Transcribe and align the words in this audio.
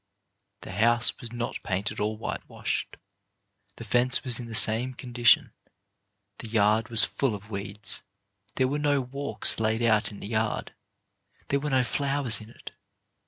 The 0.61 0.71
house 0.71 1.13
was 1.19 1.31
not 1.31 1.61
painted 1.61 1.99
or 1.99 2.17
whitewashed; 2.17 2.97
the 3.75 3.83
fence 3.83 4.23
was 4.23 4.39
in 4.39 4.47
the 4.47 4.55
same 4.55 4.95
con 4.95 5.13
dition; 5.13 5.51
the 6.39 6.47
yard 6.47 6.89
was 6.89 7.05
full 7.05 7.35
of 7.35 7.51
weeds; 7.51 8.01
there 8.55 8.67
were 8.67 8.79
no 8.79 8.99
walks 8.99 9.59
laid 9.59 9.83
out 9.83 10.09
in 10.09 10.19
the 10.19 10.29
yard; 10.29 10.73
there 11.49 11.59
were 11.59 11.69
no 11.69 11.83
flowers 11.83 12.41
in 12.41 12.49
it. 12.49 12.71